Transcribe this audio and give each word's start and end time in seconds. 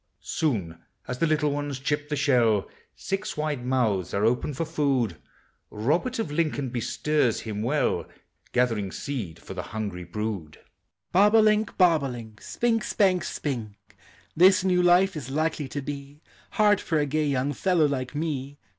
Soon 0.23 0.79
as 1.07 1.19
the 1.19 1.27
little 1.27 1.51
ones 1.51 1.77
chip 1.77 2.09
the 2.09 2.15
shell 2.15 2.67
Six 2.95 3.37
wide 3.37 3.63
niouihs 3.63 4.15
are 4.15 4.25
open 4.25 4.51
for 4.51 4.65
Pood: 4.65 5.17
Robert 5.69 6.17
of 6.17 6.31
Lincoln 6.31 6.69
bestirs 6.69 7.41
him 7.41 7.61
well, 7.61 8.07
Gathering 8.51 8.91
seed 8.91 9.37
for 9.37 9.53
the 9.53 9.61
hungrj 9.61 9.93
in 10.15 10.53
I. 10.55 10.57
Bob 11.11 11.33
oMink, 11.33 11.77
bob 11.77 12.01
o' 12.03 12.09
link. 12.09 12.41
Spink, 12.41 12.83
spank, 12.83 13.23
spink; 13.23 13.77
312 14.33 14.33
POEMS 14.35 14.35
OF 14.35 14.35
NATURE. 14.35 14.47
This 14.49 14.63
new 14.63 14.81
life 14.81 15.15
is 15.15 15.29
likely 15.29 15.67
to 15.67 15.81
be 15.83 16.21
Hard 16.53 16.81
for 16.81 16.97
a 16.97 17.05
gay 17.05 17.27
young 17.27 17.53
fellow 17.53 17.85
like 17.85 18.15
me. 18.15 18.57